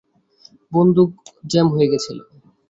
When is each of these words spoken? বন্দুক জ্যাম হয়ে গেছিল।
বন্দুক 0.71 1.09
জ্যাম 1.51 1.67
হয়ে 1.73 1.91
গেছিল। 1.91 2.17